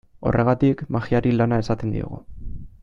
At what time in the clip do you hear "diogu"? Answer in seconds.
1.97-2.23